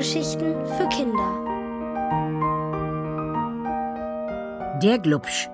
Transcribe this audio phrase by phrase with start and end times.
[0.00, 1.30] Hörgeschichten für Kinder.
[4.82, 5.50] Der Glubsch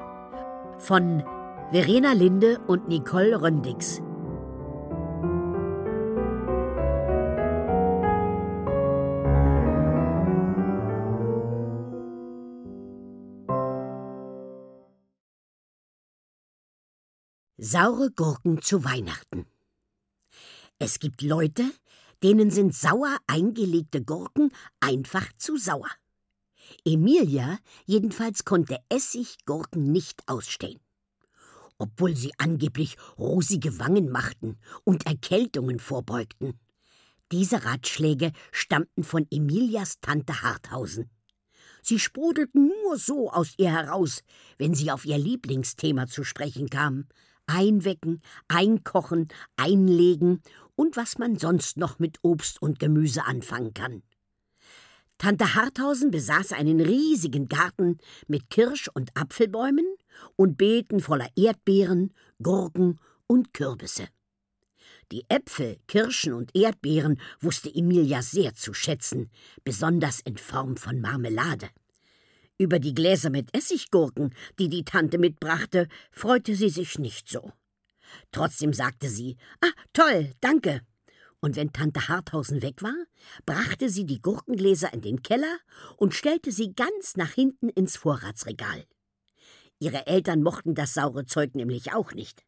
[0.78, 1.24] von
[1.72, 4.00] Verena Linde und Nicole Röndix.
[17.56, 19.46] Saure Gurken zu Weihnachten.
[20.78, 21.64] Es gibt Leute,
[22.22, 25.90] denen sind sauer eingelegte Gurken einfach zu sauer.
[26.84, 30.80] Emilia jedenfalls konnte Essiggurken nicht ausstehen.
[31.78, 36.58] Obwohl sie angeblich rosige Wangen machten und Erkältungen vorbeugten.
[37.32, 41.10] Diese Ratschläge stammten von Emilias Tante Harthausen.
[41.82, 44.22] Sie sprudelten nur so aus ihr heraus,
[44.58, 47.06] wenn sie auf ihr Lieblingsthema zu sprechen kam,
[47.46, 50.42] einwecken, einkochen, einlegen
[50.74, 54.02] und was man sonst noch mit Obst und Gemüse anfangen kann.
[55.18, 59.86] Tante Harthausen besaß einen riesigen Garten mit Kirsch- und Apfelbäumen
[60.36, 62.12] und Beeten voller Erdbeeren,
[62.42, 64.08] Gurken und Kürbisse.
[65.12, 69.30] Die Äpfel, Kirschen und Erdbeeren wusste Emilia sehr zu schätzen,
[69.64, 71.68] besonders in Form von Marmelade.
[72.58, 77.52] Über die Gläser mit Essiggurken, die die Tante mitbrachte, freute sie sich nicht so.
[78.32, 80.80] Trotzdem sagte sie: Ah, toll, danke.
[81.40, 82.96] Und wenn Tante Harthausen weg war,
[83.44, 85.58] brachte sie die Gurkengläser in den Keller
[85.96, 88.84] und stellte sie ganz nach hinten ins Vorratsregal.
[89.78, 92.42] Ihre Eltern mochten das saure Zeug nämlich auch nicht.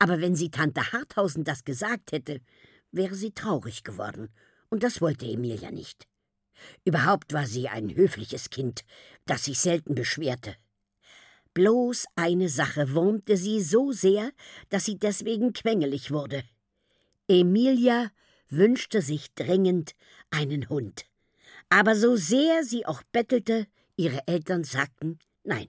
[0.00, 2.40] Aber wenn sie Tante Harthausen das gesagt hätte,
[2.90, 4.30] wäre sie traurig geworden,
[4.68, 6.08] und das wollte Emilia nicht.
[6.84, 8.84] Überhaupt war sie ein höfliches Kind,
[9.26, 10.56] das sich selten beschwerte.
[11.54, 14.32] Bloß eine Sache wurmte sie so sehr,
[14.70, 16.44] dass sie deswegen quengelig wurde.
[17.28, 18.10] Emilia
[18.48, 19.94] wünschte sich dringend
[20.30, 21.04] einen Hund.
[21.68, 23.66] Aber so sehr sie auch bettelte,
[23.96, 25.68] ihre Eltern sagten Nein.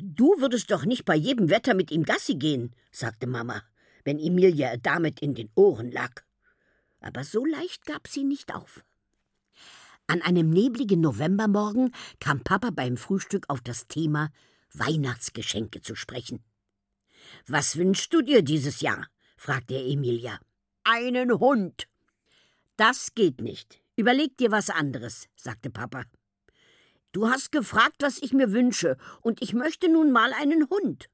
[0.00, 3.62] Du würdest doch nicht bei jedem Wetter mit ihm Gassi gehen, sagte Mama,
[4.04, 6.22] wenn Emilia damit in den Ohren lag.
[7.00, 8.84] Aber so leicht gab sie nicht auf.
[10.10, 14.30] An einem nebligen Novembermorgen kam Papa beim Frühstück auf das Thema
[14.72, 16.42] Weihnachtsgeschenke zu sprechen.
[17.46, 19.06] Was wünschst du dir dieses Jahr?
[19.36, 20.40] fragte er Emilia.
[20.82, 21.88] Einen Hund.
[22.78, 23.82] Das geht nicht.
[23.96, 26.04] Überleg dir was anderes, sagte Papa.
[27.12, 31.10] Du hast gefragt, was ich mir wünsche, und ich möchte nun mal einen Hund.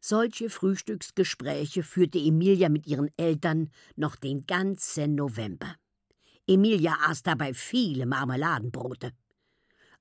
[0.00, 5.76] Solche Frühstücksgespräche führte Emilia mit ihren Eltern noch den ganzen November.
[6.48, 9.12] Emilia aß dabei viele Marmeladenbrote.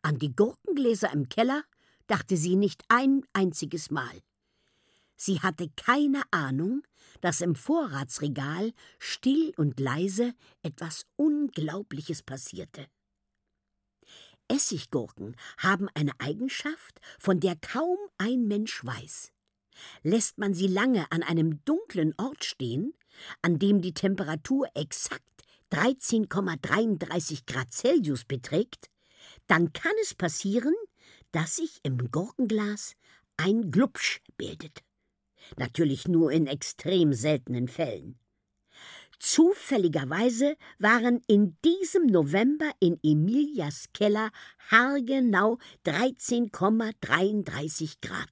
[0.01, 1.63] An die Gurkengläser im Keller
[2.07, 4.21] dachte sie nicht ein einziges Mal.
[5.17, 6.83] Sie hatte keine Ahnung,
[7.19, 12.87] dass im Vorratsregal still und leise etwas Unglaubliches passierte.
[14.47, 19.33] Essiggurken haben eine Eigenschaft, von der kaum ein Mensch weiß.
[20.03, 22.93] Lässt man sie lange an einem dunklen Ort stehen,
[23.41, 25.36] an dem die Temperatur exakt
[25.71, 28.89] 13,33 Grad Celsius beträgt,
[29.47, 30.75] dann kann es passieren,
[31.31, 32.95] dass sich im Gurkenglas
[33.37, 34.83] ein Glubsch bildet.
[35.57, 38.17] Natürlich nur in extrem seltenen Fällen.
[39.19, 44.29] Zufälligerweise waren in diesem November in Emilias Keller
[44.69, 48.29] haargenau 13,33 Grad.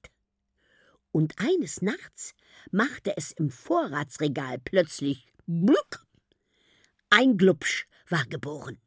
[1.10, 2.34] Und eines Nachts
[2.70, 6.05] machte es im Vorratsregal plötzlich Blück
[7.10, 8.78] ein Glubsch war geboren.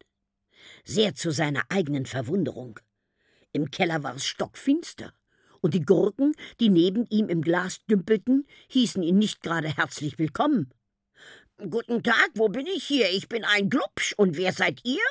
[0.84, 2.80] Sehr zu seiner eigenen Verwunderung.
[3.52, 5.13] Im Keller war es stockfinster,
[5.62, 10.74] und die Gurken, die neben ihm im Glas dümpelten, hießen ihn nicht gerade herzlich willkommen.
[11.57, 13.09] Guten Tag, wo bin ich hier?
[13.09, 15.03] Ich bin ein Glubsch, und wer seid ihr?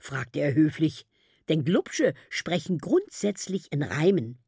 [0.00, 1.06] fragte er höflich,
[1.48, 4.42] denn Glubsche sprechen grundsätzlich in Reimen.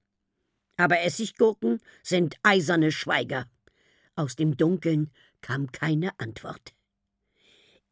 [0.77, 3.49] Aber Essiggurken sind eiserne Schweiger.
[4.17, 6.75] Aus dem Dunkeln kam keine Antwort.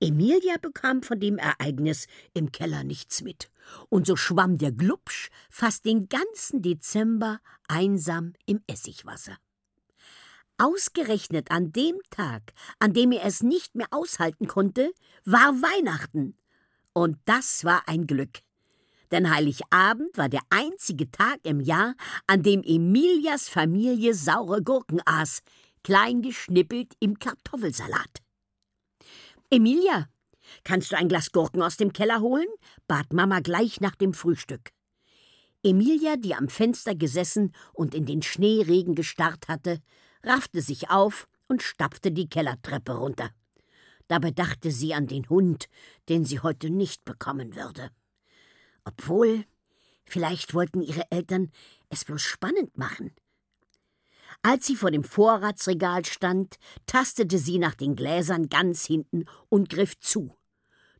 [0.03, 3.53] Emilia bekam von dem Ereignis im Keller nichts mit,
[3.89, 7.39] und so schwamm der Glubsch fast den ganzen Dezember
[7.69, 9.37] einsam im Essigwasser.
[10.59, 14.93] Ausgerechnet an dem Tag, an dem er es nicht mehr aushalten konnte,
[15.25, 16.37] war Weihnachten.
[16.93, 18.41] Und das war ein Glück.
[19.13, 21.95] Denn Heiligabend war der einzige Tag im Jahr,
[22.27, 25.43] an dem Emilias Familie saure Gurken aß,
[25.85, 28.23] klein geschnippelt im Kartoffelsalat.
[29.53, 30.09] Emilia,
[30.65, 32.47] kannst du ein Glas Gurken aus dem Keller holen?
[32.89, 34.71] bat Mama gleich nach dem Frühstück.
[35.63, 39.83] Emilia, die am Fenster gesessen und in den Schneeregen gestarrt hatte,
[40.25, 43.29] raffte sich auf und stapfte die Kellertreppe runter.
[44.09, 45.69] Dabei dachte sie an den Hund,
[46.09, 47.91] den sie heute nicht bekommen würde.
[48.85, 49.45] Obwohl,
[50.07, 51.51] vielleicht wollten ihre Eltern
[51.91, 53.13] es bloß spannend machen.
[54.43, 56.57] Als sie vor dem Vorratsregal stand,
[56.87, 60.37] tastete sie nach den Gläsern ganz hinten und griff zu.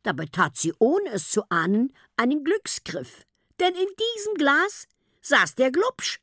[0.01, 3.25] Dabei tat sie, ohne es zu ahnen, einen Glücksgriff.
[3.59, 4.87] Denn in diesem Glas
[5.21, 6.19] saß der Glubsch.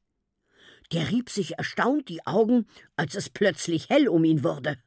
[0.92, 4.78] Der rieb sich erstaunt die Augen, als es plötzlich hell um ihn wurde.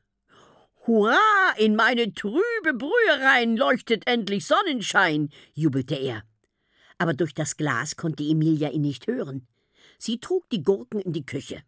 [0.86, 1.18] Hurra,
[1.58, 6.24] in meine trübe Brühe leuchtet endlich Sonnenschein, jubelte er.
[6.98, 9.48] Aber durch das Glas konnte Emilia ihn nicht hören.
[9.98, 11.64] Sie trug die Gurken in die Küche.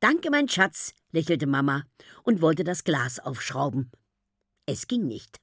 [0.00, 1.84] Danke, mein Schatz, lächelte Mama
[2.22, 3.90] und wollte das Glas aufschrauben.
[4.66, 5.40] Es ging nicht.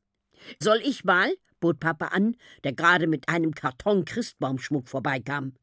[0.60, 1.34] Soll ich mal?
[1.60, 2.36] bot Papa an,
[2.66, 5.54] der gerade mit einem Karton Christbaumschmuck vorbeikam.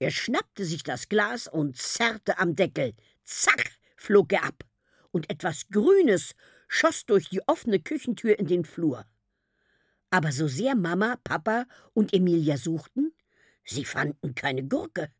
[0.00, 2.94] Er schnappte sich das Glas und zerrte am Deckel.
[3.24, 4.64] Zack, flog er ab,
[5.12, 6.34] und etwas Grünes
[6.66, 9.06] schoss durch die offene Küchentür in den Flur.
[10.10, 13.12] Aber so sehr Mama, Papa und Emilia suchten,
[13.64, 15.10] sie fanden keine Gurke,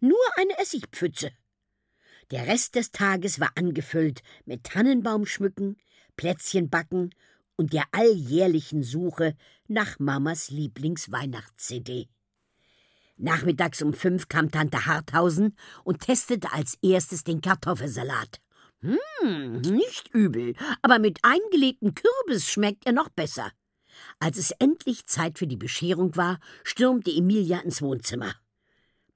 [0.00, 1.30] nur eine Essigpfütze.
[2.30, 5.76] Der Rest des Tages war angefüllt mit Tannenbaumschmücken,
[6.16, 7.14] Plätzchenbacken
[7.56, 9.36] und der alljährlichen Suche
[9.68, 12.08] nach Mamas Lieblingsweihnachts-CD.
[13.16, 18.40] Nachmittags um fünf kam Tante Harthausen und testete als erstes den Kartoffelsalat.
[18.80, 23.50] Hm, nicht übel, aber mit eingelegtem Kürbis schmeckt er noch besser.
[24.18, 28.34] Als es endlich Zeit für die Bescherung war, stürmte Emilia ins Wohnzimmer.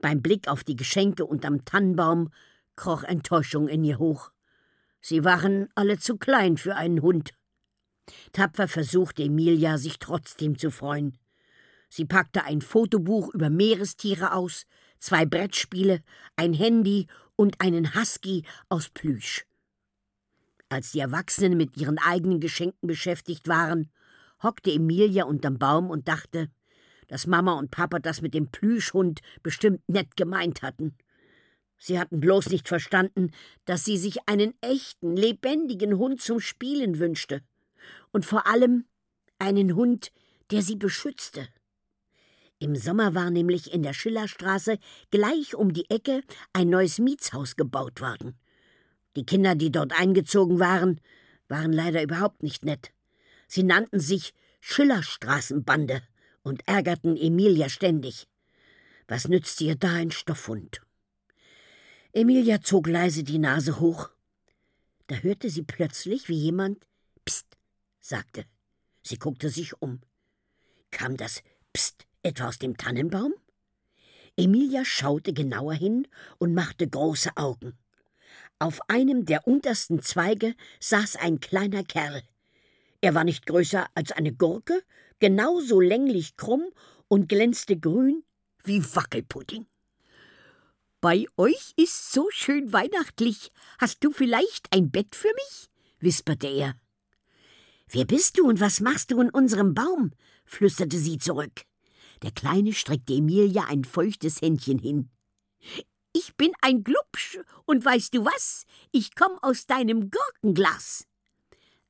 [0.01, 2.31] Beim Blick auf die Geschenke unterm Tannenbaum
[2.79, 4.31] kroch Enttäuschung in ihr hoch.
[5.01, 7.35] Sie waren alle zu klein für einen Hund.
[8.33, 11.19] Tapfer versuchte Emilia, sich trotzdem zu freuen.
[11.91, 14.65] Sie packte ein Fotobuch über Meerestiere aus,
[14.99, 16.03] zwei Brettspiele,
[16.37, 19.45] ein Handy und einen Husky aus Plüsch.
[20.69, 23.91] Als die Erwachsenen mit ihren eigenen Geschenken beschäftigt waren,
[24.43, 26.49] hockte Emilia unterm Baum und dachte,
[27.09, 30.97] dass Mama und Papa das mit dem Plüschhund bestimmt nett gemeint hatten.
[31.79, 33.31] Sie hatten bloß nicht verstanden,
[33.65, 37.43] dass sie sich einen echten, lebendigen Hund zum Spielen wünschte.
[38.11, 38.85] Und vor allem
[39.39, 40.11] einen Hund,
[40.51, 41.49] der sie beschützte.
[42.59, 44.79] Im Sommer war nämlich in der Schillerstraße
[45.11, 46.23] gleich um die Ecke
[46.53, 48.37] ein neues Mietshaus gebaut worden.
[49.15, 51.01] Die Kinder, die dort eingezogen waren,
[51.47, 52.93] waren leider überhaupt nicht nett.
[53.47, 56.03] Sie nannten sich Schillerstraßenbande
[56.43, 58.27] und ärgerten Emilia ständig.
[59.07, 60.81] Was nützte ihr da ein Stoffhund?
[62.13, 64.11] Emilia zog leise die Nase hoch.
[65.09, 66.79] Da hörte sie plötzlich, wie jemand
[67.25, 67.59] Psst
[68.01, 68.47] sagte.
[69.03, 70.01] Sie guckte sich um.
[70.91, 71.43] Kam das
[71.75, 73.35] Psst etwa aus dem Tannenbaum?
[74.39, 76.09] Emilia schaute genauer hin
[76.39, 77.77] und machte große Augen.
[78.59, 82.23] Auf einem der untersten Zweige saß ein kleiner Kerl.
[83.03, 84.83] Er war nicht größer als eine Gurke,
[85.19, 86.65] genauso länglich krumm
[87.09, 88.25] und glänzte grün
[88.65, 89.67] wie Wackelpudding.
[91.01, 93.53] Bei euch ist so schön weihnachtlich.
[93.79, 95.71] Hast du vielleicht ein Bett für mich?
[96.01, 96.75] wisperte er.
[97.89, 100.13] Wer bist du und was machst du in unserem Baum?
[100.45, 101.63] flüsterte sie zurück.
[102.23, 105.09] Der Kleine streckte Emilia ein feuchtes Händchen hin.
[106.13, 108.65] Ich bin ein Glubsch, und weißt du was?
[108.91, 111.07] Ich komm aus deinem Gurkenglas.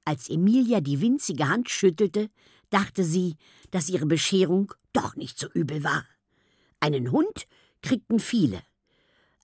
[0.05, 2.29] Als Emilia die winzige Hand schüttelte,
[2.69, 3.37] dachte sie,
[3.71, 6.05] dass ihre Bescherung doch nicht so übel war.
[6.81, 7.47] Einen Hund
[7.81, 8.63] kriegten viele.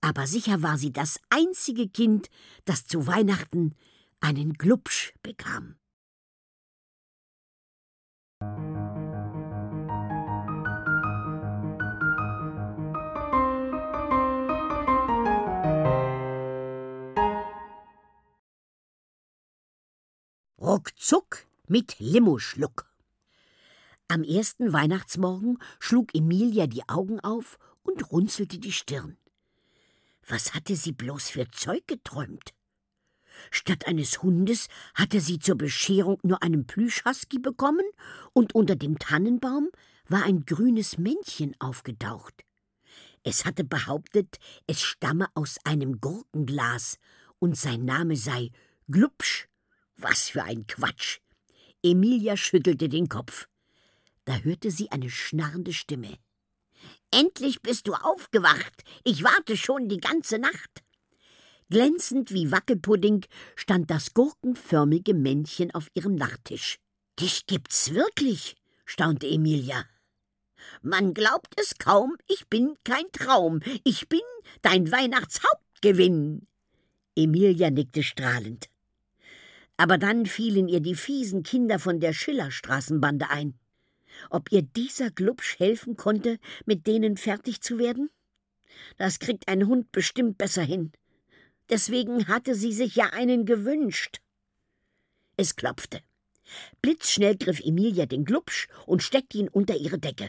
[0.04, 2.28] Aber sicher war sie das einzige Kind,
[2.66, 3.74] das zu Weihnachten
[4.20, 5.76] einen Glubsch bekam.
[20.60, 22.92] Ruckzuck mit Limoschluck.
[24.08, 29.16] Am ersten Weihnachtsmorgen schlug Emilia die Augen auf und runzelte die Stirn.
[30.26, 32.54] Was hatte sie bloß für Zeug geträumt?
[33.50, 37.84] Statt eines Hundes hatte sie zur Bescherung nur einen Plüschhusky bekommen
[38.32, 39.70] und unter dem Tannenbaum
[40.08, 42.44] war ein grünes Männchen aufgetaucht.
[43.22, 46.98] Es hatte behauptet, es stamme aus einem Gurkenglas
[47.38, 48.50] und sein Name sei
[48.88, 49.48] Glubsch.
[49.96, 51.20] Was für ein Quatsch!
[51.82, 53.48] Emilia schüttelte den Kopf.
[54.24, 56.18] Da hörte sie eine schnarrende Stimme.
[57.14, 58.82] Endlich bist du aufgewacht.
[59.04, 60.82] Ich warte schon die ganze Nacht.
[61.70, 66.80] Glänzend wie Wackelpudding stand das gurkenförmige Männchen auf ihrem Nachttisch.
[67.20, 69.84] Dich gibt's wirklich, staunte Emilia.
[70.82, 73.60] Man glaubt es kaum, ich bin kein Traum.
[73.84, 74.20] Ich bin
[74.62, 76.48] dein Weihnachtshauptgewinn.
[77.14, 78.68] Emilia nickte strahlend.
[79.76, 83.56] Aber dann fielen ihr die fiesen Kinder von der Schillerstraßenbande ein.
[84.30, 88.10] Ob ihr dieser Glubsch helfen konnte, mit denen fertig zu werden?
[88.96, 90.92] Das kriegt ein Hund bestimmt besser hin.
[91.70, 94.20] Deswegen hatte sie sich ja einen gewünscht.
[95.36, 96.00] Es klopfte.
[96.82, 100.28] Blitzschnell griff Emilia den Glubsch und steckte ihn unter ihre Decke.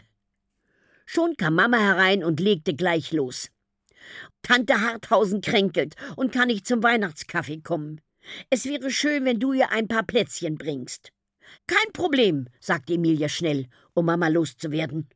[1.04, 3.50] Schon kam Mama herein und legte gleich los.
[4.42, 8.00] Tante Harthausen kränkelt und kann nicht zum Weihnachtskaffee kommen.
[8.50, 11.12] Es wäre schön, wenn du ihr ein paar Plätzchen bringst.
[11.66, 15.08] Kein Problem, sagte Emilia schnell, um Mama loszuwerden.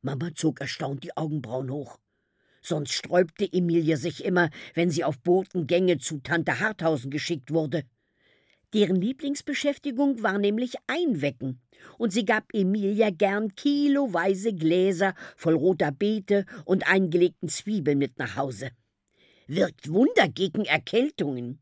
[0.00, 1.98] Mama zog erstaunt die Augenbrauen hoch.
[2.60, 7.84] Sonst sträubte Emilia sich immer, wenn sie auf Botengänge zu Tante Harthausen geschickt wurde.
[8.74, 11.60] Deren Lieblingsbeschäftigung war nämlich Einwecken,
[11.98, 18.36] und sie gab Emilia gern kiloweise Gläser voll roter Beete und eingelegten Zwiebeln mit nach
[18.36, 18.70] Hause.
[19.46, 21.61] Wirkt Wunder gegen Erkältungen.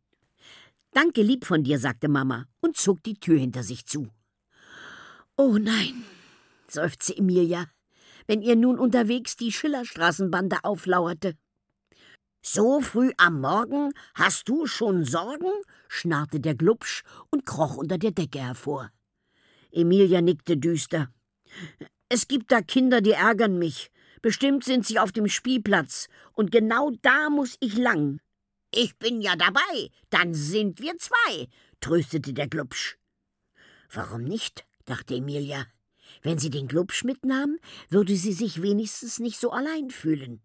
[0.93, 4.09] Danke lieb von dir, sagte Mama und zog die Tür hinter sich zu.
[5.37, 6.05] Oh nein,
[6.69, 7.67] seufzte Emilia,
[8.27, 11.37] wenn ihr nun unterwegs die Schillerstraßenbande auflauerte.
[12.43, 15.53] So früh am Morgen hast du schon Sorgen?
[15.89, 18.91] schnarrte der Glubsch und kroch unter der Decke hervor.
[19.73, 21.13] Emilia nickte düster.
[22.09, 23.91] Es gibt da Kinder, die ärgern mich.
[24.23, 28.21] Bestimmt sind sie auf dem Spielplatz, und genau da muss ich lang.
[28.73, 31.49] Ich bin ja dabei, dann sind wir zwei,
[31.81, 32.99] tröstete der Glubsch.
[33.93, 34.65] Warum nicht?
[34.85, 35.67] dachte Emilia.
[36.23, 37.59] Wenn sie den Glubsch mitnahm,
[37.89, 40.41] würde sie sich wenigstens nicht so allein fühlen.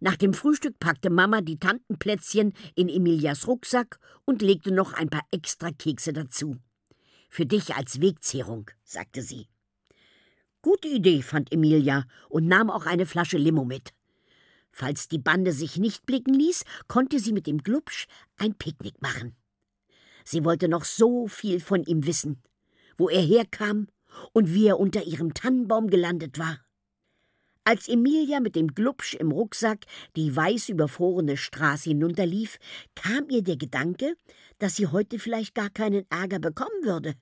[0.00, 5.26] Nach dem Frühstück packte Mama die Tantenplätzchen in Emilias Rucksack und legte noch ein paar
[5.30, 6.56] extra Kekse dazu.
[7.28, 9.48] Für dich als Wegzehrung, sagte sie.
[10.60, 13.92] Gute Idee, fand Emilia und nahm auch eine Flasche Limo mit.
[14.72, 18.06] Falls die Bande sich nicht blicken ließ, konnte sie mit dem Glubsch
[18.38, 19.36] ein Picknick machen.
[20.24, 22.42] Sie wollte noch so viel von ihm wissen,
[22.96, 23.88] wo er herkam
[24.32, 26.58] und wie er unter ihrem Tannenbaum gelandet war.
[27.64, 29.84] Als Emilia mit dem Glubsch im Rucksack
[30.16, 32.58] die weiß überfrorene Straße hinunterlief,
[32.96, 34.16] kam ihr der Gedanke,
[34.58, 37.14] dass sie heute vielleicht gar keinen Ärger bekommen würde.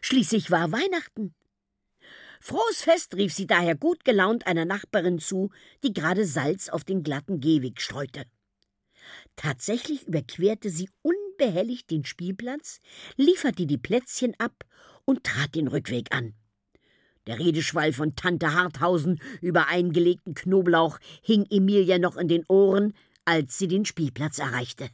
[0.00, 1.34] Schließlich war Weihnachten.
[2.40, 5.50] Frohes Fest, rief sie daher gut gelaunt einer Nachbarin zu,
[5.82, 8.24] die gerade Salz auf den glatten Gehweg streute.
[9.36, 12.80] Tatsächlich überquerte sie unbehelligt den Spielplatz,
[13.16, 14.64] lieferte die Plätzchen ab
[15.04, 16.34] und trat den Rückweg an.
[17.26, 23.58] Der Redeschwall von Tante Harthausen über eingelegten Knoblauch hing Emilia noch in den Ohren, als
[23.58, 24.88] sie den Spielplatz erreichte.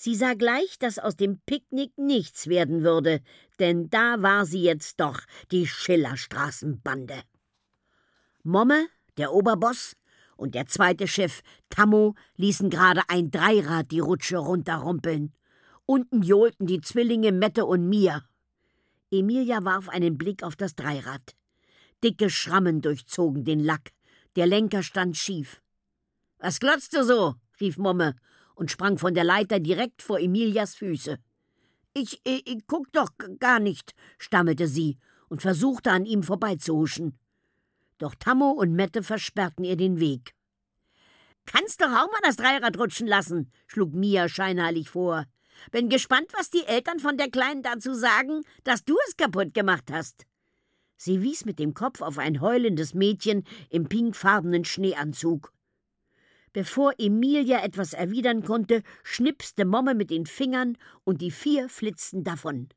[0.00, 3.20] Sie sah gleich, dass aus dem Picknick nichts werden würde,
[3.58, 5.18] denn da war sie jetzt doch,
[5.50, 7.20] die Schillerstraßenbande.
[8.44, 8.86] Momme,
[9.16, 9.96] der Oberboss,
[10.36, 15.32] und der zweite Chef, Tammo, ließen gerade ein Dreirad die Rutsche runterrumpeln.
[15.84, 18.22] Unten johlten die Zwillinge Mette und Mia.
[19.10, 21.34] Emilia warf einen Blick auf das Dreirad.
[22.04, 23.90] Dicke Schrammen durchzogen den Lack.
[24.36, 25.60] Der Lenker stand schief.
[26.38, 27.34] Was glotzt du so?
[27.60, 28.14] rief Momme
[28.58, 31.18] und sprang von der Leiter direkt vor Emilias Füße.
[31.94, 34.98] Ich, ich, ich guck doch gar nicht, stammelte sie
[35.28, 37.18] und versuchte an ihm vorbeizuhuschen.
[37.98, 40.34] Doch Tammo und Mette versperrten ihr den Weg.
[41.46, 45.24] Kannst doch auch mal das Dreirad rutschen lassen, schlug Mia scheinheilig vor.
[45.70, 49.90] Bin gespannt, was die Eltern von der Kleinen dazu sagen, dass du es kaputt gemacht
[49.90, 50.26] hast.
[50.96, 55.52] Sie wies mit dem Kopf auf ein heulendes Mädchen im pinkfarbenen Schneeanzug.
[56.52, 62.68] Bevor Emilia etwas erwidern konnte, schnipste Momme mit den Fingern und die vier flitzten davon.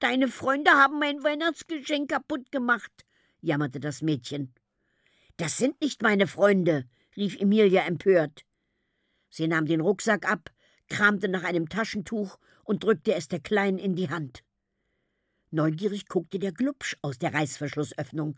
[0.00, 3.06] Deine Freunde haben mein Weihnachtsgeschenk kaputt gemacht,
[3.40, 4.54] jammerte das Mädchen.
[5.38, 6.84] Das sind nicht meine Freunde,
[7.16, 8.44] rief Emilia empört.
[9.30, 10.50] Sie nahm den Rucksack ab,
[10.88, 14.42] kramte nach einem Taschentuch und drückte es der Kleinen in die Hand.
[15.50, 18.36] Neugierig guckte der Glubsch aus der Reißverschlussöffnung.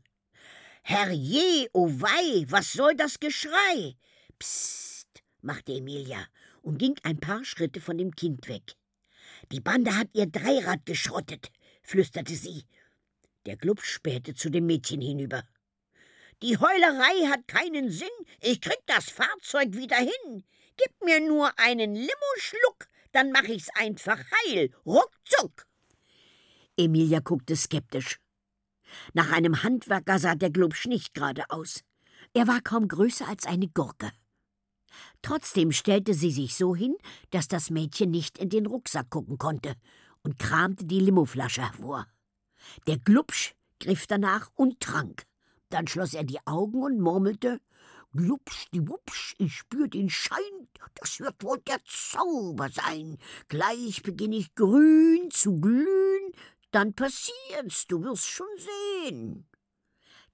[0.83, 3.97] Herrje, oh wei, was soll das Geschrei?
[4.39, 6.27] Psst, machte Emilia
[6.63, 8.75] und ging ein paar Schritte von dem Kind weg.
[9.53, 11.51] Die Bande hat ihr Dreirad geschrottet,
[11.83, 12.65] flüsterte sie.
[13.47, 15.43] Der Glubsch spähte zu dem Mädchen hinüber.
[16.43, 18.09] Die Heulerei hat keinen Sinn,
[18.41, 20.45] ich krieg das Fahrzeug wieder hin.
[20.77, 25.67] Gib mir nur einen Limoschluck, dann mach ich's einfach heil, ruckzuck.
[26.77, 28.21] Emilia guckte skeptisch.
[29.13, 31.83] Nach einem Handwerker sah der Glubsch nicht gerade aus.
[32.35, 34.11] Er war kaum größer als eine Gurke.
[35.23, 36.97] Trotzdem stellte sie sich so hin,
[37.31, 39.75] dass das Mädchen nicht in den Rucksack gucken konnte
[40.23, 42.07] und kramte die Limoflasche hervor.
[42.87, 45.25] Der Glubsch griff danach und trank.
[45.71, 47.61] Dann schloss er die Augen und murmelte:
[48.13, 53.19] Glubschdiwupsch, ich spür den Schein, das wird wohl der Zauber sein.
[53.49, 56.33] Gleich beginn ich grün zu glühen,
[56.71, 59.49] dann passiert's, du wirst schon sehen.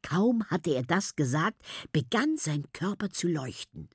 [0.02, 1.62] Kaum hatte er das gesagt,
[1.92, 3.88] begann sein Körper zu leuchten.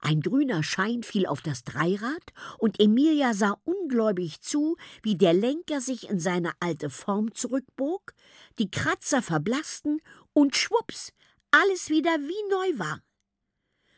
[0.00, 5.80] Ein grüner Schein fiel auf das Dreirad, und Emilia sah ungläubig zu, wie der Lenker
[5.80, 8.14] sich in seine alte Form zurückbog,
[8.58, 10.00] die Kratzer verblassten
[10.32, 11.12] und schwupps,
[11.50, 13.02] alles wieder wie neu war.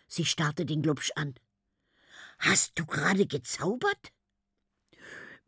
[0.08, 1.34] Sie starrte den Glubsch an.
[2.38, 4.12] Hast du gerade gezaubert?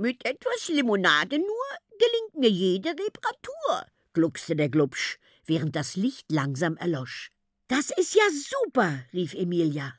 [0.01, 1.67] Mit etwas Limonade nur
[1.99, 7.33] gelingt mir jede Reparatur, gluckste der Glubsch, während das Licht langsam erlosch.
[7.67, 9.93] Das ist ja super, rief Emilia.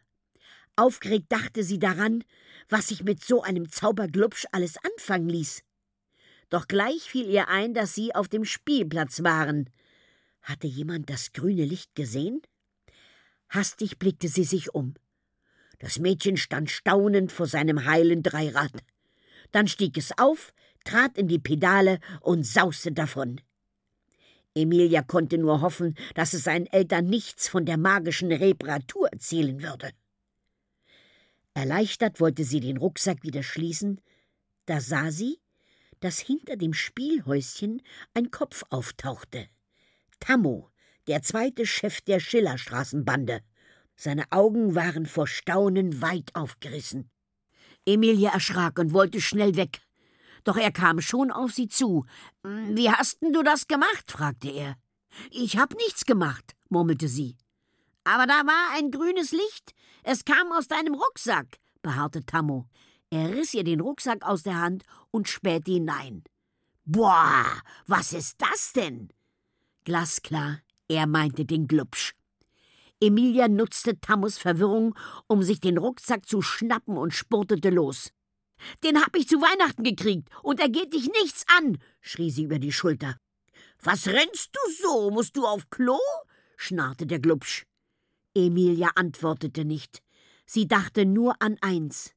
[0.77, 2.23] Aufgeregt dachte sie daran,
[2.69, 5.63] was sich mit so einem Zauberglubsch alles anfangen ließ.
[6.49, 9.69] Doch gleich fiel ihr ein, dass sie auf dem Spielplatz waren.
[10.43, 12.41] Hatte jemand das grüne Licht gesehen?
[13.49, 14.93] Hastig blickte sie sich um.
[15.79, 18.71] Das Mädchen stand staunend vor seinem heilen Dreirad.
[19.51, 20.53] Dann stieg es auf,
[20.85, 23.41] trat in die Pedale und sauste davon.
[24.55, 29.91] Emilia konnte nur hoffen, dass es seinen Eltern nichts von der magischen Reparatur erzählen würde.
[31.53, 34.01] Erleichtert wollte sie den Rucksack wieder schließen,
[34.65, 35.39] da sah sie,
[35.99, 37.81] dass hinter dem Spielhäuschen
[38.13, 39.47] ein Kopf auftauchte.
[40.19, 40.69] Tammo,
[41.07, 43.41] der zweite Chef der Schillerstraßenbande.
[43.95, 47.09] Seine Augen waren vor Staunen weit aufgerissen.
[47.93, 49.81] Emilia erschrak und wollte schnell weg.
[50.43, 52.05] Doch er kam schon auf sie zu.
[52.43, 54.11] Wie hast denn du das gemacht?
[54.11, 54.75] fragte er.
[55.31, 57.37] Ich hab nichts gemacht, murmelte sie.
[58.03, 59.73] Aber da war ein grünes Licht.
[60.03, 62.65] Es kam aus deinem Rucksack, beharrte Tammo.
[63.11, 66.23] Er riss ihr den Rucksack aus der Hand und spähte hinein.
[66.85, 67.45] Boah,
[67.85, 69.09] was ist das denn?
[69.83, 72.13] Glasklar, er meinte den Glubsch.
[73.01, 74.95] Emilia nutzte Tammos Verwirrung,
[75.27, 78.11] um sich den Rucksack zu schnappen und spurtete los.
[78.83, 82.59] Den hab ich zu Weihnachten gekriegt und er geht dich nichts an, schrie sie über
[82.59, 83.17] die Schulter.
[83.81, 85.11] Was rennst du so?
[85.11, 85.97] Musst du auf Klo?
[86.57, 87.65] schnarrte der Glubsch.
[88.35, 90.03] Emilia antwortete nicht.
[90.45, 92.13] Sie dachte nur an eins.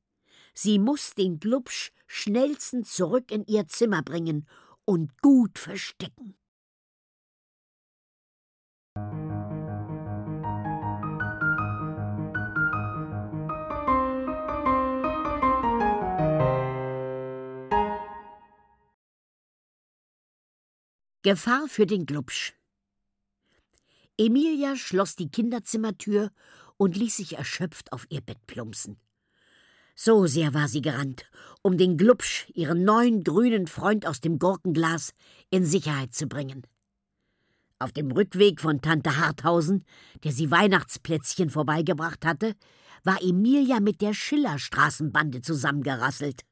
[0.55, 4.49] Sie muss den Glubsch schnellstens zurück in ihr Zimmer bringen
[4.85, 6.37] und gut verstecken.
[21.25, 22.53] Gefahr für den Glubsch.
[24.19, 26.33] Emilia schloss die Kinderzimmertür
[26.79, 28.97] und ließ sich erschöpft auf ihr Bett plumpsen.
[29.95, 31.27] So sehr war sie gerannt,
[31.63, 35.13] um den Glubsch, ihren neuen grünen Freund aus dem Gurkenglas,
[35.49, 36.67] in Sicherheit zu bringen.
[37.79, 39.85] Auf dem Rückweg von Tante Harthausen,
[40.25, 42.57] der sie Weihnachtsplätzchen vorbeigebracht hatte,
[43.05, 46.43] war Emilia mit der Schillerstraßenbande zusammengerasselt.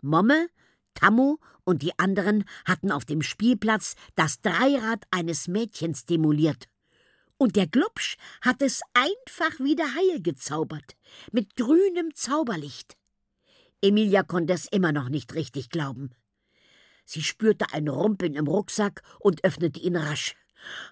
[0.00, 0.46] Momme,
[0.96, 6.68] Tammo und die anderen hatten auf dem Spielplatz das Dreirad eines Mädchens demoliert
[7.38, 10.96] und der Glubsch hat es einfach wieder heil gezaubert,
[11.32, 12.96] mit grünem Zauberlicht.
[13.82, 16.10] Emilia konnte es immer noch nicht richtig glauben.
[17.04, 20.34] Sie spürte ein Rumpeln im Rucksack und öffnete ihn rasch.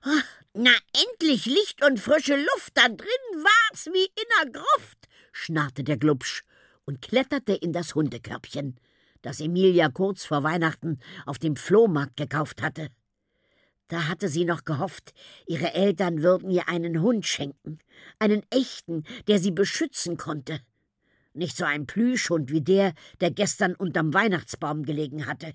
[0.02, 5.82] Ah, na, endlich Licht und frische Luft, da drin war's wie in der Gruft, schnarrte
[5.82, 6.44] der Glubsch
[6.84, 8.78] und kletterte in das Hundekörbchen,
[9.24, 12.90] das Emilia kurz vor Weihnachten auf dem Flohmarkt gekauft hatte.
[13.88, 15.12] Da hatte sie noch gehofft,
[15.46, 17.78] ihre Eltern würden ihr einen Hund schenken,
[18.18, 20.60] einen echten, der sie beschützen konnte.
[21.32, 25.54] Nicht so ein Plüschhund wie der, der gestern unterm Weihnachtsbaum gelegen hatte.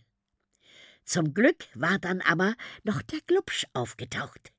[1.06, 4.52] Zum Glück war dann aber noch der Glubsch aufgetaucht.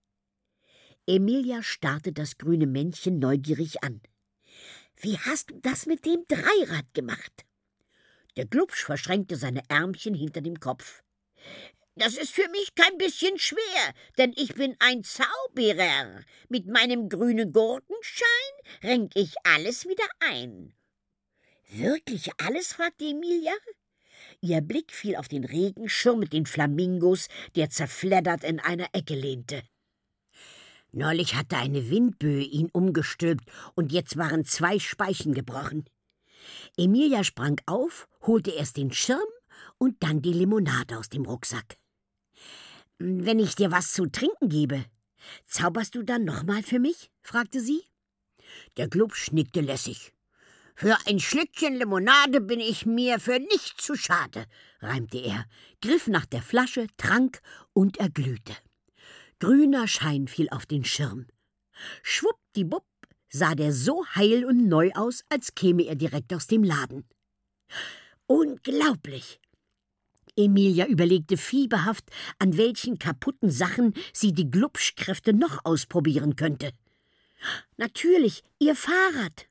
[1.06, 4.00] Emilia starrte das grüne Männchen neugierig an.
[4.96, 7.44] Wie hast du das mit dem Dreirad gemacht?
[8.36, 11.02] Der Glubsch verschränkte seine Ärmchen hinter dem Kopf.
[11.96, 16.24] Das ist für mich kein bisschen schwer, denn ich bin ein Zauberer.
[16.48, 18.28] Mit meinem grünen Gurkenschein
[18.82, 20.74] renk ich alles wieder ein.
[21.68, 22.72] Wirklich alles?
[22.72, 23.52] fragte Emilia.
[24.40, 29.62] Ihr Blick fiel auf den Regenschirm mit den Flamingos, der zerfleddert in einer Ecke lehnte.
[30.92, 35.84] Neulich hatte eine Windböe ihn umgestülpt und jetzt waren zwei Speichen gebrochen.
[36.76, 39.28] Emilia sprang auf, holte erst den Schirm
[39.78, 41.76] und dann die Limonade aus dem Rucksack.
[42.98, 44.84] Wenn ich dir was zu trinken gebe,
[45.46, 47.10] zauberst du dann nochmal für mich?
[47.22, 47.82] fragte sie.
[48.76, 50.12] Der Glubsch nickte lässig.
[50.74, 54.46] Für ein Schlückchen Limonade bin ich mir für nichts zu schade,
[54.80, 55.44] reimte er,
[55.82, 57.42] griff nach der Flasche, trank
[57.74, 58.56] und erglühte.
[59.40, 61.26] Grüner Schein fiel auf den Schirm.
[62.02, 62.86] Schwuppdiwupp
[63.30, 67.04] sah der so heil und neu aus, als käme er direkt aus dem Laden.
[68.26, 69.40] Unglaublich!
[70.36, 76.72] Emilia überlegte fieberhaft, an welchen kaputten Sachen sie die Glubschkräfte noch ausprobieren könnte.
[77.76, 79.48] Natürlich, ihr Fahrrad.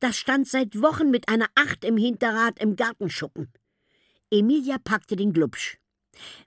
[0.00, 3.52] Das stand seit Wochen mit einer Acht im Hinterrad im Gartenschuppen.
[4.30, 5.78] Emilia packte den Glubsch.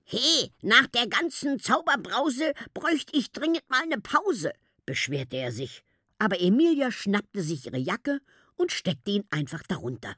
[0.04, 4.54] He, nach der ganzen Zauberbrause bräuchte ich dringend mal eine Pause,
[4.86, 5.84] beschwerte er sich.
[6.17, 8.19] Aber Emilia schnappte sich ihre Jacke
[8.56, 10.15] und steckte ihn einfach darunter.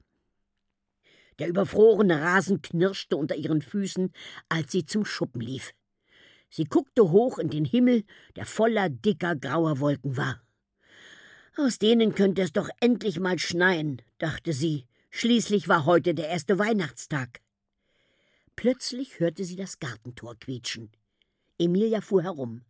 [1.40, 4.12] Der überfrorene Rasen knirschte unter ihren Füßen,
[4.50, 5.74] als sie zum Schuppen lief.
[6.50, 8.04] Sie guckte hoch in den Himmel,
[8.36, 10.42] der voller dicker grauer Wolken war.
[11.56, 14.88] Aus denen könnte es doch endlich mal schneien, dachte sie.
[15.10, 17.42] Schließlich war heute der erste Weihnachtstag.
[18.56, 20.92] Plötzlich hörte sie das Gartentor quietschen.
[21.58, 22.64] Emilia fuhr herum.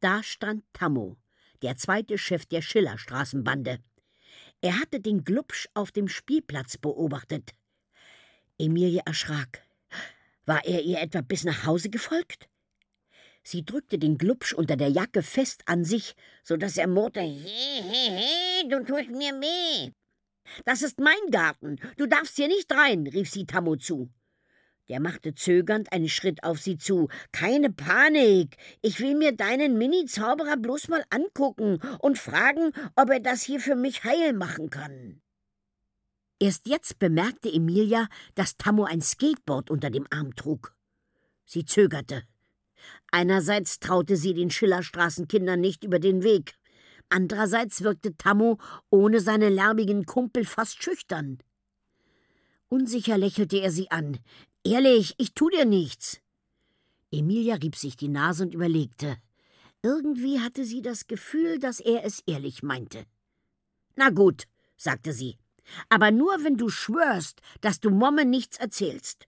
[0.00, 1.16] Da stand Tammo,
[1.62, 3.78] der zweite Chef der Schillerstraßenbande.
[4.60, 7.52] Er hatte den Glubsch auf dem Spielplatz beobachtet.
[8.58, 9.62] Emilie erschrak.
[10.46, 12.48] War er ihr etwa bis nach Hause gefolgt?
[13.42, 17.82] Sie drückte den Glubsch unter der Jacke fest an sich, so dass er murrte: He,
[17.82, 19.92] he, he, du tust mir weh.
[20.64, 24.10] Das ist mein Garten, du darfst hier nicht rein, rief sie Tammo zu.
[24.88, 27.08] Der machte zögernd einen Schritt auf sie zu.
[27.30, 28.56] Keine Panik.
[28.80, 33.76] Ich will mir deinen Mini-Zauberer bloß mal angucken und fragen, ob er das hier für
[33.76, 35.20] mich heil machen kann.
[36.40, 40.74] Erst jetzt bemerkte Emilia, dass Tammo ein Skateboard unter dem Arm trug.
[41.44, 42.22] Sie zögerte.
[43.10, 46.54] Einerseits traute sie den Schillerstraßenkindern nicht über den Weg.
[47.10, 48.58] Andererseits wirkte Tammo
[48.90, 51.38] ohne seine lärmigen Kumpel fast schüchtern.
[52.68, 54.18] Unsicher lächelte er sie an.
[54.68, 56.20] Ehrlich, ich tu dir nichts.
[57.10, 59.16] Emilia rieb sich die Nase und überlegte.
[59.82, 63.06] Irgendwie hatte sie das Gefühl, dass er es ehrlich meinte.
[63.96, 64.44] Na gut,
[64.76, 65.38] sagte sie,
[65.88, 69.26] aber nur wenn du schwörst, dass du Momme nichts erzählst.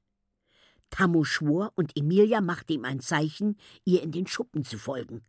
[0.90, 5.24] Tammo schwor und Emilia machte ihm ein Zeichen, ihr in den Schuppen zu folgen.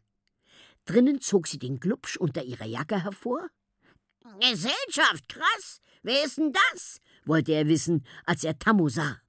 [0.84, 3.48] Drinnen zog sie den Glubsch unter ihrer Jacke hervor.
[4.42, 5.80] Gesellschaft, krass!
[6.04, 7.00] Wer ist denn das?
[7.24, 9.22] wollte er wissen, als er Tammo sah.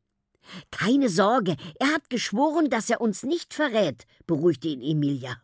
[0.70, 5.40] Keine Sorge, er hat geschworen, dass er uns nicht verrät, beruhigte ihn Emilia.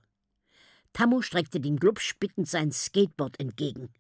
[0.93, 3.91] Tammo streckte dem Glubsch bittend sein Skateboard entgegen.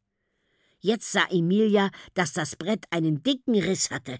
[0.80, 4.18] Jetzt sah Emilia, dass das Brett einen dicken Riss hatte.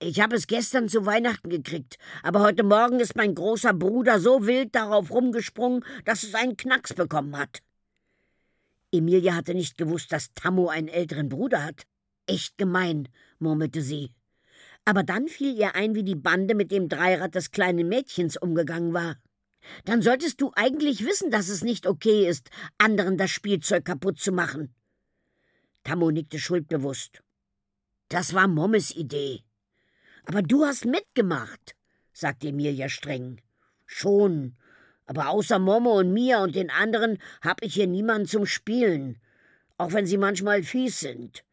[0.00, 4.46] Ich habe es gestern zu Weihnachten gekriegt, aber heute Morgen ist mein großer Bruder so
[4.46, 7.62] wild darauf rumgesprungen, dass es einen Knacks bekommen hat.
[8.92, 11.86] Emilia hatte nicht gewusst, dass Tammo einen älteren Bruder hat.
[12.26, 13.08] Echt gemein,
[13.38, 14.10] murmelte sie.
[14.84, 18.92] Aber dann fiel ihr ein, wie die Bande mit dem Dreirad des kleinen Mädchens umgegangen
[18.92, 19.16] war.
[19.84, 24.30] Dann solltest du eigentlich wissen, dass es nicht okay ist, anderen das Spielzeug kaputt zu
[24.30, 24.74] machen.
[25.84, 27.22] Tammo nickte schuldbewusst.
[28.08, 29.42] Das war Mommes Idee.
[30.26, 31.74] Aber du hast mitgemacht,
[32.12, 33.40] sagte Emilia streng.
[33.86, 34.56] Schon,
[35.06, 39.20] aber außer Momme und mir und den anderen hab ich hier niemanden zum Spielen,
[39.76, 41.44] auch wenn sie manchmal fies sind.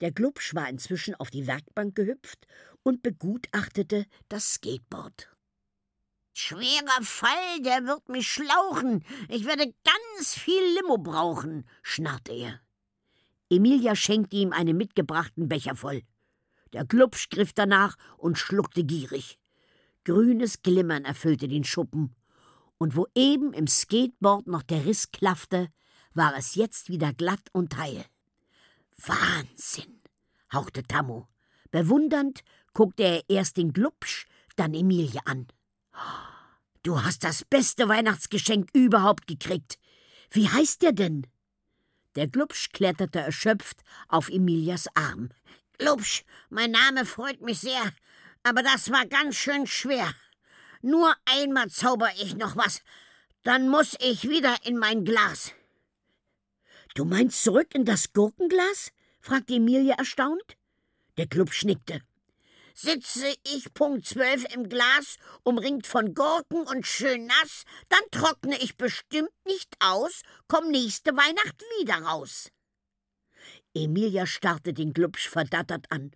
[0.00, 2.46] Der Glubsch war inzwischen auf die Werkbank gehüpft
[2.82, 5.30] und begutachtete das Skateboard.
[6.34, 9.02] Schwerer Fall, der wird mich schlauchen.
[9.28, 12.60] Ich werde ganz viel Limo brauchen, schnarrte er.
[13.48, 16.02] Emilia schenkte ihm einen mitgebrachten Becher voll.
[16.74, 19.38] Der Glubsch griff danach und schluckte gierig.
[20.04, 22.14] Grünes Glimmern erfüllte den Schuppen.
[22.76, 25.68] Und wo eben im Skateboard noch der Riss klaffte,
[26.12, 28.04] war es jetzt wieder glatt und heil.
[28.98, 30.02] Wahnsinn,
[30.52, 31.28] hauchte Tammo.
[31.70, 35.46] Bewundernd guckte er erst den Glubsch, dann Emilie an.
[36.82, 39.78] Du hast das beste Weihnachtsgeschenk überhaupt gekriegt.
[40.30, 41.26] Wie heißt der denn?
[42.14, 45.30] Der Glubsch kletterte erschöpft auf Emilias Arm.
[45.78, 47.92] Glubsch, mein Name freut mich sehr,
[48.42, 50.14] aber das war ganz schön schwer.
[50.80, 52.80] Nur einmal zauber ich noch was,
[53.42, 55.52] dann muss ich wieder in mein Glas.
[56.96, 58.90] Du meinst zurück in das Gurkenglas?
[59.20, 60.56] fragte Emilie erstaunt.
[61.18, 62.00] Der Klub schnickte.
[62.72, 68.78] Sitze ich Punkt zwölf im Glas, umringt von Gurken und schön nass, dann trockne ich
[68.78, 72.50] bestimmt nicht aus, komm nächste Weihnacht wieder raus.
[73.74, 76.12] Emilia starrte den Glubsch verdattert an.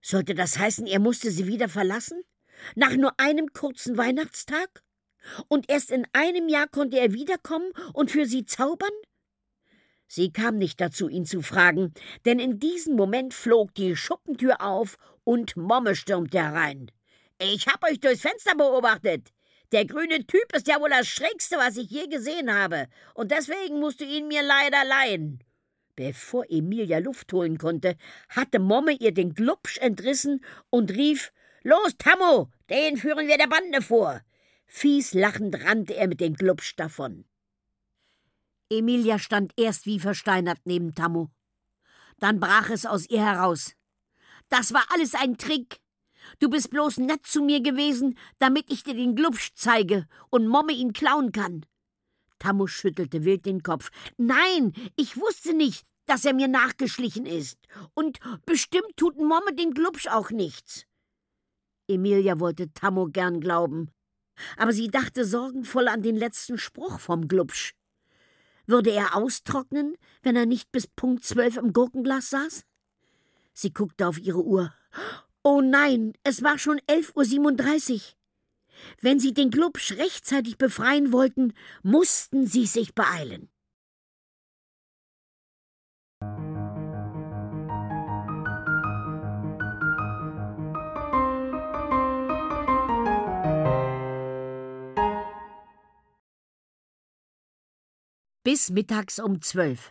[0.00, 2.22] Sollte das heißen, er musste sie wieder verlassen?
[2.76, 4.84] Nach nur einem kurzen Weihnachtstag?
[5.48, 8.92] Und erst in einem Jahr konnte er wiederkommen und für sie zaubern?
[10.14, 11.92] Sie kam nicht dazu, ihn zu fragen,
[12.24, 16.92] denn in diesem Moment flog die Schuppentür auf und Momme stürmte herein.
[17.40, 19.32] Ich hab euch durchs Fenster beobachtet.
[19.72, 23.80] Der grüne Typ ist ja wohl das Schrägste, was ich je gesehen habe, und deswegen
[23.80, 25.42] musst du ihn mir leider leihen.
[25.96, 27.96] Bevor Emilia Luft holen konnte,
[28.28, 31.32] hatte Momme ihr den Glubsch entrissen und rief
[31.64, 34.20] Los, Tammo, den führen wir der Bande vor.
[34.64, 37.24] Fies lachend rannte er mit dem Glubsch davon.
[38.70, 41.30] Emilia stand erst wie versteinert neben Tammo.
[42.18, 43.74] Dann brach es aus ihr heraus.
[44.48, 45.80] Das war alles ein Trick.
[46.38, 50.72] Du bist bloß nett zu mir gewesen, damit ich dir den Glubsch zeige und Momme
[50.72, 51.66] ihn klauen kann.
[52.38, 53.90] Tammo schüttelte wild den Kopf.
[54.16, 57.58] Nein, ich wusste nicht, dass er mir nachgeschlichen ist.
[57.94, 60.86] Und bestimmt tut Momme den Glubsch auch nichts.
[61.88, 63.90] Emilia wollte Tammo gern glauben,
[64.56, 67.74] aber sie dachte sorgenvoll an den letzten Spruch vom Glubsch.
[68.66, 72.64] Würde er austrocknen, wenn er nicht bis Punkt zwölf im Gurkenglas saß?
[73.52, 74.72] Sie guckte auf ihre Uhr.
[75.42, 78.16] Oh nein, es war schon elf Uhr siebenunddreißig.
[79.00, 83.48] Wenn sie den Glubsch rechtzeitig befreien wollten, mussten sie sich beeilen.
[98.44, 99.90] Bis mittags um zwölf.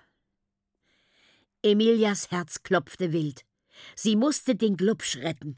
[1.64, 3.46] Emilias Herz klopfte wild.
[3.96, 5.58] Sie musste den Glubsch retten.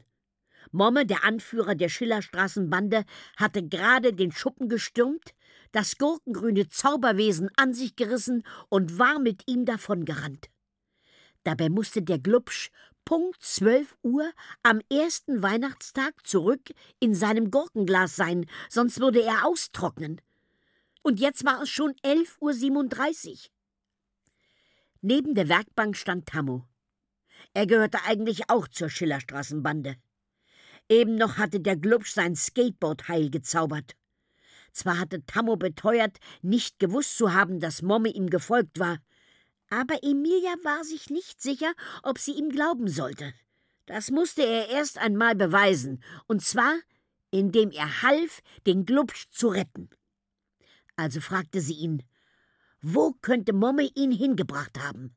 [0.72, 3.04] Momme, der Anführer der Schillerstraßenbande,
[3.36, 5.34] hatte gerade den Schuppen gestürmt,
[5.72, 10.48] das gurkengrüne Zauberwesen an sich gerissen und war mit ihm davongerannt.
[11.44, 12.70] Dabei musste der Glubsch
[13.04, 14.32] Punkt zwölf Uhr
[14.62, 20.22] am ersten Weihnachtstag zurück in seinem Gurkenglas sein, sonst würde er austrocknen
[21.06, 23.38] und jetzt war es schon 11.37 Uhr.
[25.02, 26.66] Neben der Werkbank stand Tammo.
[27.54, 29.94] Er gehörte eigentlich auch zur Schillerstraßenbande.
[30.88, 33.94] Eben noch hatte der Glubsch sein Skateboard heil gezaubert.
[34.72, 38.98] Zwar hatte Tammo beteuert, nicht gewusst zu haben, dass Momme ihm gefolgt war,
[39.70, 43.32] aber Emilia war sich nicht sicher, ob sie ihm glauben sollte.
[43.86, 46.74] Das musste er erst einmal beweisen, und zwar,
[47.30, 49.88] indem er half, den Glubsch zu retten.
[50.96, 52.02] Also fragte sie ihn,
[52.80, 55.14] wo könnte Momme ihn hingebracht haben?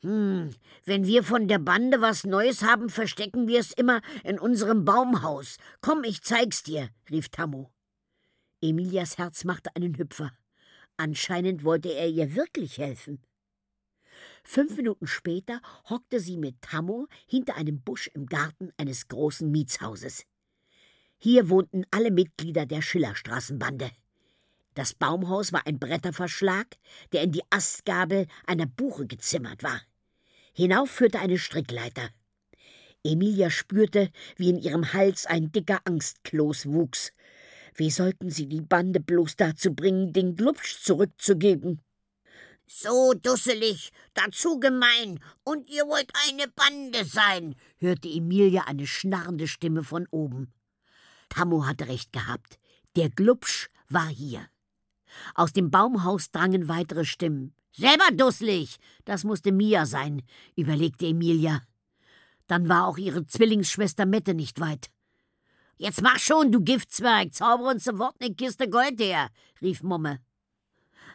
[0.00, 0.50] Hm,
[0.84, 5.56] wenn wir von der Bande was Neues haben, verstecken wir es immer in unserem Baumhaus.
[5.80, 7.72] Komm, ich zeig's dir, rief Tammo.
[8.60, 10.32] Emilias Herz machte einen Hüpfer.
[10.96, 13.22] Anscheinend wollte er ihr wirklich helfen.
[14.44, 20.24] Fünf Minuten später hockte sie mit Tammo hinter einem Busch im Garten eines großen Mietshauses.
[21.18, 23.90] Hier wohnten alle Mitglieder der Schillerstraßenbande.
[24.74, 26.66] Das Baumhaus war ein Bretterverschlag,
[27.12, 29.80] der in die Astgabel einer Buche gezimmert war.
[30.52, 32.10] Hinauf führte eine Strickleiter.
[33.04, 37.12] Emilia spürte, wie in ihrem Hals ein dicker Angstkloß wuchs.
[37.74, 41.80] Wie sollten sie die Bande bloß dazu bringen, den Glubsch zurückzugeben?
[42.66, 49.84] So dusselig, dazu gemein, und ihr wollt eine Bande sein, hörte Emilia eine schnarrende Stimme
[49.84, 50.52] von oben.
[51.30, 52.58] Tammo hatte recht gehabt.
[52.96, 54.46] Der Glubsch war hier.
[55.34, 57.54] Aus dem Baumhaus drangen weitere Stimmen.
[57.72, 58.78] Selber dusselig!
[59.04, 60.22] Das musste Mia sein,
[60.56, 61.62] überlegte Emilia.
[62.46, 64.90] Dann war auch ihre Zwillingsschwester Mette nicht weit.
[65.76, 69.28] Jetzt mach schon, du Giftzwerg, zauber uns sofort eine Kiste Gold her,
[69.62, 70.18] rief Momme.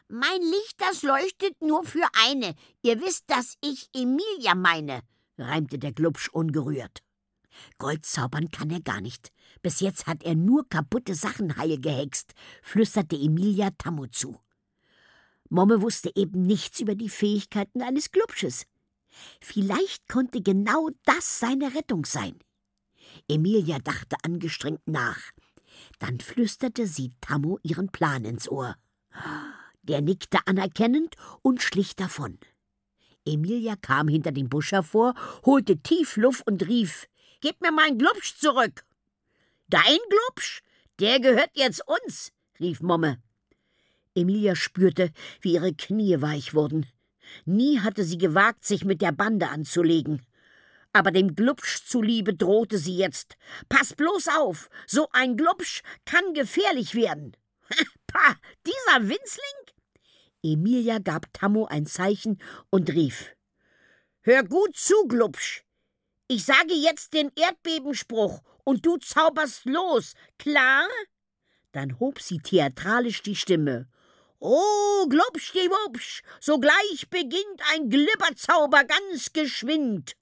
[0.08, 2.56] Mein Licht, das leuchtet nur für eine.
[2.82, 5.02] Ihr wisst, dass ich Emilia meine,
[5.38, 7.04] reimte der Glubsch ungerührt.
[7.78, 9.32] Gold zaubern kann er gar nicht.
[9.64, 14.38] Bis jetzt hat er nur kaputte Sachen heil gehext, flüsterte Emilia Tammo zu.
[15.50, 18.66] Momme wusste eben nichts über die Fähigkeiten eines Glubsches.
[19.40, 22.38] Vielleicht konnte genau das seine Rettung sein.
[23.30, 25.32] Emilia dachte angestrengt nach.
[26.00, 28.76] Dann flüsterte sie Tammo ihren Plan ins Ohr.
[29.82, 32.38] Der nickte anerkennend und schlich davon.
[33.26, 35.14] Emilia kam hinter dem Busch hervor,
[35.46, 37.08] holte tief Luft und rief
[37.40, 38.86] Gib mir meinen Glubsch zurück.
[39.74, 40.62] Dein Glubsch?
[41.00, 43.18] Der gehört jetzt uns, rief Momme.
[44.14, 45.10] Emilia spürte,
[45.42, 46.86] wie ihre Knie weich wurden.
[47.46, 50.24] Nie hatte sie gewagt, sich mit der Bande anzulegen.
[50.92, 53.36] Aber dem Glubsch zuliebe drohte sie jetzt.
[53.68, 57.36] Pass bloß auf, so ein Glubsch kann gefährlich werden.
[58.06, 58.36] Pah,
[58.68, 59.74] dieser Winzling?
[60.44, 63.36] Emilia gab Tammo ein Zeichen und rief:
[64.22, 65.64] Hör gut zu, Glubsch.
[66.28, 70.88] Ich sage jetzt den Erdbebenspruch und du zauberst los, klar?
[71.72, 73.88] Dann hob sie theatralisch die Stimme.
[74.40, 80.14] Oh, glubschdiwubsch, sogleich beginnt ein Glibberzauber ganz geschwind.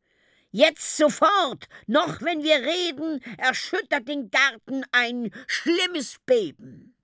[0.52, 6.96] Jetzt sofort, noch wenn wir reden, erschüttert den Garten ein schlimmes Beben.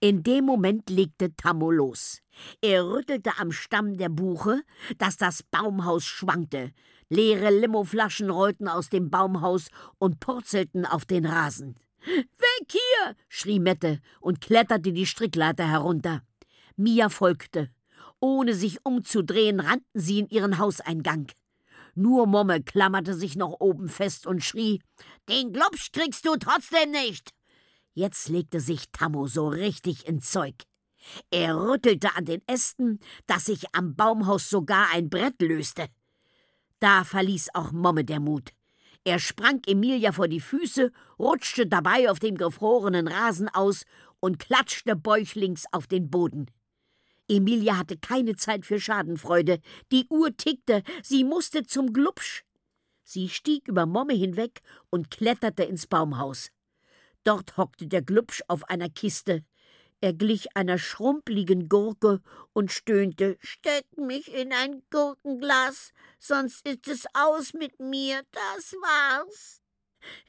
[0.00, 2.22] In dem Moment legte Tammo los.
[2.62, 4.62] Er rüttelte am Stamm der Buche,
[4.98, 6.72] dass das Baumhaus schwankte.
[7.10, 9.68] Leere Limoflaschen rollten aus dem Baumhaus
[9.98, 11.78] und purzelten auf den Rasen.
[12.04, 13.16] Weg hier!
[13.28, 16.22] schrie Mette und kletterte die Strickleiter herunter.
[16.76, 17.70] Mia folgte.
[18.20, 21.28] Ohne sich umzudrehen, rannten sie in ihren Hauseingang.
[21.94, 24.80] Nur Momme klammerte sich noch oben fest und schrie:
[25.28, 27.30] Den Glubsch kriegst du trotzdem nicht!
[27.94, 30.54] Jetzt legte sich Tammo so richtig ins Zeug.
[31.30, 35.88] Er rüttelte an den Ästen, dass sich am Baumhaus sogar ein Brett löste.
[36.80, 38.52] Da verließ auch Momme der Mut.
[39.04, 43.84] Er sprang Emilia vor die Füße, rutschte dabei auf dem gefrorenen Rasen aus
[44.20, 46.50] und klatschte bäuchlings auf den Boden.
[47.28, 49.60] Emilia hatte keine Zeit für Schadenfreude.
[49.92, 52.44] Die Uhr tickte, sie musste zum Glubsch.
[53.04, 54.60] Sie stieg über Momme hinweg
[54.90, 56.50] und kletterte ins Baumhaus.
[57.24, 59.44] Dort hockte der Glubsch auf einer Kiste.
[60.00, 62.20] Er glich einer schrumpeligen Gurke
[62.52, 69.60] und stöhnte: Steck mich in ein Gurkenglas, sonst ist es aus mit mir, das war's.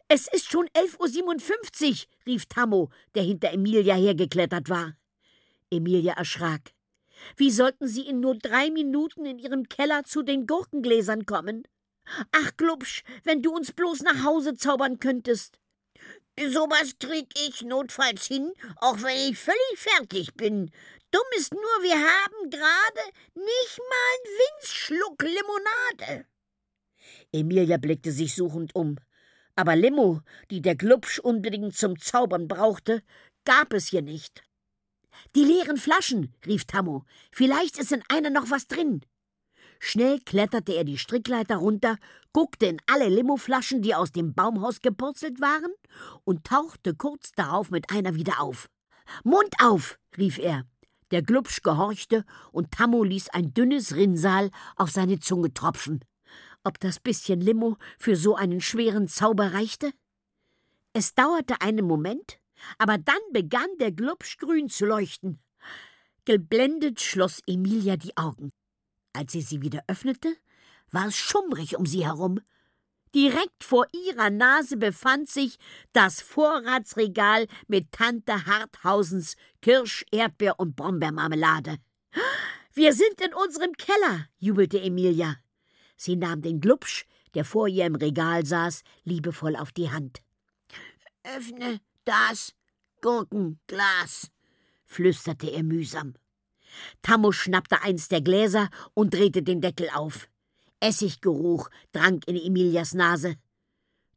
[0.08, 4.98] Es ist schon elf Uhr, siebenundfünfzig, rief Tammo, der hinter Emilia hergeklettert war.
[5.70, 6.72] Emilia erschrak.
[7.36, 11.68] Wie sollten sie in nur drei Minuten in ihrem Keller zu den Gurkengläsern kommen?
[12.32, 15.60] Ach, Glubsch, wenn du uns bloß nach Hause zaubern könntest.
[16.48, 20.72] Sowas krieg ich notfalls hin, auch wenn ich völlig fertig bin.
[21.12, 26.26] Dumm ist nur, wir haben gerade nicht mal einen Winzschluck Limonade.
[27.34, 28.98] Emilia blickte sich suchend um.
[29.56, 33.04] Aber Limo, die der Glubsch unbedingt zum Zaubern brauchte,
[33.44, 34.44] gab es hier nicht.
[35.36, 37.04] Die leeren Flaschen, rief Tammo.
[37.34, 39.02] Vielleicht ist in einer noch was drin.
[39.80, 41.98] Schnell kletterte er die Strickleiter runter,
[42.34, 45.72] guckte in alle Limoflaschen, die aus dem Baumhaus gepurzelt waren,
[46.26, 48.70] und tauchte kurz darauf mit einer wieder auf.
[49.24, 49.98] Mund auf!
[50.18, 50.66] rief er.
[51.12, 56.06] Der Glubsch gehorchte und Tammo ließ ein dünnes Rinnsal auf seine Zunge tropfen.
[56.64, 59.92] Ob das bisschen Limo für so einen schweren Zauber reichte?
[60.94, 62.40] Es dauerte einen Moment,
[62.78, 65.40] aber dann begann der Glubsch grün zu leuchten.
[66.26, 68.52] Geblendet schloss Emilia die Augen.
[69.20, 70.34] Als sie sie wieder öffnete,
[70.92, 72.40] war es schummrig um sie herum.
[73.14, 75.58] Direkt vor ihrer Nase befand sich
[75.92, 81.80] das Vorratsregal mit Tante Harthausens Kirsch-, Erdbeer- und Brombeermarmelade.
[82.74, 85.36] Wir sind in unserem Keller, jubelte Emilia.
[85.98, 90.22] Sie nahm den Glubsch, der vor ihr im Regal saß, liebevoll auf die Hand.
[91.26, 92.54] Öffne das
[93.02, 94.32] Gurkenglas,
[94.86, 96.14] flüsterte er mühsam.
[97.02, 100.30] Tammo schnappte eins der Gläser und drehte den Deckel auf.
[100.80, 103.36] Essiggeruch drang in Emilias Nase.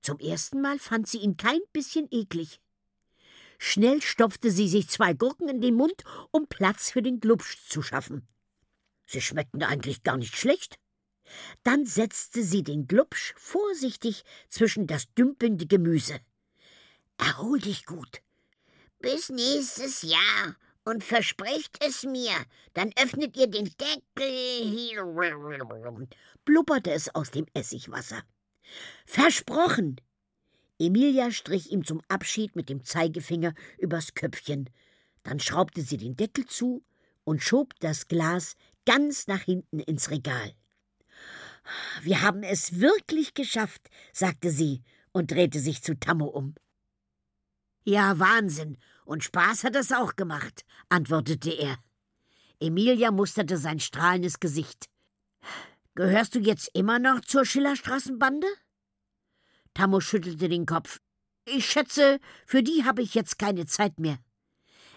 [0.00, 2.60] Zum ersten Mal fand sie ihn kein bisschen eklig.
[3.58, 7.80] Schnell stopfte sie sich zwei Gurken in den Mund, um Platz für den Glubsch zu
[7.80, 8.26] schaffen.
[9.06, 10.78] Sie schmeckten eigentlich gar nicht schlecht.
[11.62, 16.18] Dann setzte sie den Glubsch vorsichtig zwischen das dümpelnde Gemüse.
[17.18, 18.20] Erhol dich gut.
[18.98, 22.32] Bis nächstes Jahr, und versprecht es mir,
[22.74, 24.94] dann öffnet ihr den Deckel,
[26.44, 28.22] blubberte es aus dem Essigwasser.
[29.06, 30.00] Versprochen!
[30.78, 34.68] Emilia strich ihm zum Abschied mit dem Zeigefinger übers Köpfchen.
[35.22, 36.84] Dann schraubte sie den Deckel zu
[37.24, 40.54] und schob das Glas ganz nach hinten ins Regal.
[42.02, 46.56] Wir haben es wirklich geschafft, sagte sie und drehte sich zu Tammo um.
[47.84, 48.78] Ja, Wahnsinn,
[49.12, 51.76] und Spaß hat es auch gemacht, antwortete er.
[52.60, 54.88] Emilia musterte sein strahlendes Gesicht.
[55.94, 58.46] Gehörst du jetzt immer noch zur Schillerstraßenbande?
[59.74, 61.00] Tammo schüttelte den Kopf.
[61.44, 64.16] Ich schätze, für die habe ich jetzt keine Zeit mehr.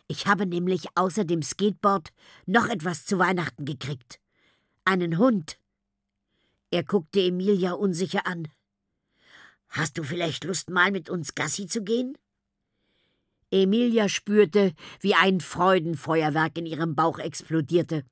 [0.08, 2.14] Ich habe nämlich außer dem Skateboard
[2.46, 4.22] noch etwas zu Weihnachten gekriegt.
[4.86, 5.60] Einen Hund.
[6.72, 8.48] Er guckte Emilia unsicher an.
[9.68, 12.18] Hast du vielleicht Lust, mal mit uns Gassi zu gehen?
[13.64, 18.04] Emilia spürte, wie ein Freudenfeuerwerk in ihrem Bauch explodierte.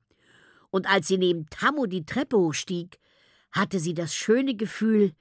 [0.70, 2.98] Und als sie neben Tammo die Treppe hochstieg,
[3.52, 5.12] hatte sie das schöne Gefühl,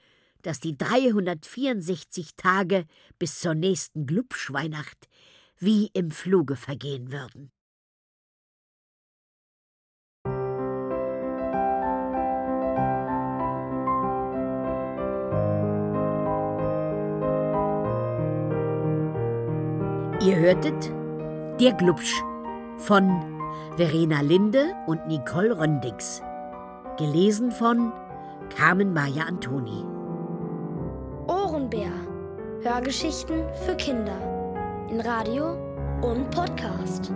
[0.42, 2.86] dass die 364 Tage
[3.20, 5.10] bis zur nächsten Glubschweihnacht
[5.60, 7.52] wie im Fluge vergehen würden.
[20.24, 20.90] Ihr hörtet
[21.60, 22.24] Der Glubsch
[22.78, 23.22] von
[23.76, 26.22] Verena Linde und Nicole Röndix.
[26.98, 27.92] Gelesen von
[28.56, 29.84] Carmen Maja Antoni.
[31.28, 31.92] Ohrenbär.
[32.62, 34.16] Hörgeschichten für Kinder.
[34.90, 35.58] In Radio
[36.02, 37.12] und Podcast.